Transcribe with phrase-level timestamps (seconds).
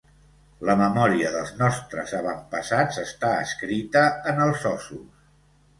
[0.69, 5.13] La memòria dels nostres avantpassats està escrita en els ossos.